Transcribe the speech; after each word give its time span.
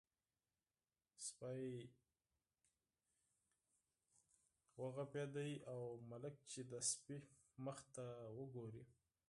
سپی 1.25 1.65
وغړمبېد 4.79 5.63
او 5.73 5.81
ملک 6.09 6.35
چې 6.51 6.61
د 6.71 6.73
سپي 6.89 7.17
څېرې 7.25 7.83
ته 7.95 8.05
وګوري. 8.37 8.83